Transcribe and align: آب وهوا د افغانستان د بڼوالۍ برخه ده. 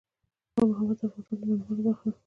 آب 0.59 0.63
وهوا 0.69 0.93
د 0.97 1.01
افغانستان 1.07 1.37
د 1.39 1.43
بڼوالۍ 1.59 1.81
برخه 1.87 2.07
ده. 2.11 2.17